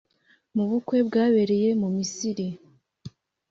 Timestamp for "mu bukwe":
0.55-0.97